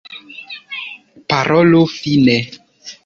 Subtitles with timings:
[1.33, 2.39] Parolu fine!